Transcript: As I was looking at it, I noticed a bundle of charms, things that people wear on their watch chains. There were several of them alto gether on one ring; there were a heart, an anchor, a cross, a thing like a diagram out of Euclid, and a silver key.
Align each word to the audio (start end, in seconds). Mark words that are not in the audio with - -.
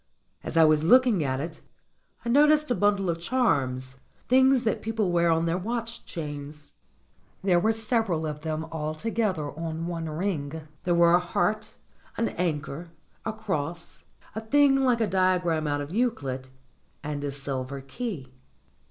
As 0.43 0.57
I 0.57 0.63
was 0.65 0.83
looking 0.83 1.23
at 1.23 1.39
it, 1.39 1.61
I 2.25 2.29
noticed 2.29 2.71
a 2.71 2.73
bundle 2.73 3.07
of 3.07 3.19
charms, 3.19 3.99
things 4.27 4.63
that 4.63 4.81
people 4.81 5.11
wear 5.11 5.29
on 5.29 5.45
their 5.45 5.59
watch 5.59 6.07
chains. 6.07 6.73
There 7.43 7.59
were 7.59 7.71
several 7.71 8.25
of 8.25 8.41
them 8.41 8.65
alto 8.73 9.11
gether 9.11 9.51
on 9.51 9.85
one 9.85 10.09
ring; 10.09 10.67
there 10.85 10.95
were 10.95 11.13
a 11.13 11.19
heart, 11.19 11.75
an 12.17 12.29
anchor, 12.29 12.89
a 13.25 13.31
cross, 13.31 14.03
a 14.33 14.41
thing 14.41 14.77
like 14.77 15.01
a 15.01 15.05
diagram 15.07 15.67
out 15.67 15.81
of 15.81 15.93
Euclid, 15.93 16.47
and 17.03 17.23
a 17.23 17.31
silver 17.31 17.79
key. 17.79 18.33